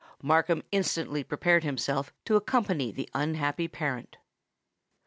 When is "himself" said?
1.63-2.11